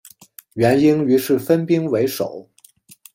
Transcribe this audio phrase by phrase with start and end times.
[0.55, 2.49] 元英于是分兵围守。